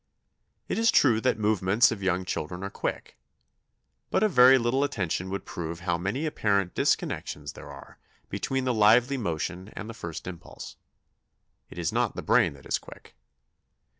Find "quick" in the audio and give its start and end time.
2.71-3.17, 12.79-13.13